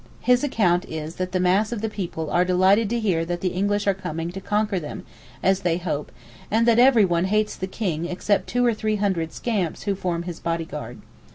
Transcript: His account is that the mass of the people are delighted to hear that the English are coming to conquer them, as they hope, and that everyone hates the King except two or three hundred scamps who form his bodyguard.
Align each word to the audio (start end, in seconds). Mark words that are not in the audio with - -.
His 0.21 0.43
account 0.43 0.85
is 0.85 1.17
that 1.17 1.31
the 1.31 1.39
mass 1.39 1.71
of 1.71 1.81
the 1.81 1.87
people 1.87 2.31
are 2.31 2.43
delighted 2.43 2.89
to 2.89 2.99
hear 2.99 3.23
that 3.25 3.41
the 3.41 3.49
English 3.53 3.85
are 3.85 3.93
coming 3.93 4.31
to 4.31 4.41
conquer 4.41 4.79
them, 4.79 5.05
as 5.43 5.59
they 5.59 5.77
hope, 5.77 6.11
and 6.49 6.67
that 6.67 6.79
everyone 6.79 7.25
hates 7.25 7.55
the 7.55 7.67
King 7.67 8.05
except 8.05 8.47
two 8.49 8.65
or 8.65 8.73
three 8.73 8.95
hundred 8.95 9.31
scamps 9.31 9.83
who 9.83 9.93
form 9.93 10.23
his 10.23 10.39
bodyguard. 10.39 11.01